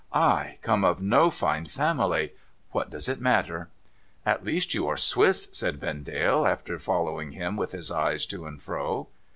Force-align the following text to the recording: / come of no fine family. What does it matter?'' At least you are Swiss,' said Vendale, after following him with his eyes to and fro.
/ 0.33 0.63
come 0.63 0.83
of 0.83 0.99
no 0.99 1.29
fine 1.29 1.63
family. 1.67 2.33
What 2.71 2.89
does 2.89 3.07
it 3.07 3.21
matter?'' 3.21 3.69
At 4.33 4.43
least 4.43 4.73
you 4.73 4.87
are 4.87 4.97
Swiss,' 4.97 5.49
said 5.53 5.79
Vendale, 5.79 6.43
after 6.47 6.79
following 6.79 7.33
him 7.33 7.55
with 7.55 7.71
his 7.71 7.91
eyes 7.91 8.25
to 8.25 8.47
and 8.47 8.59
fro. 8.59 9.09